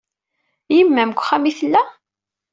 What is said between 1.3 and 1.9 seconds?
ay tella?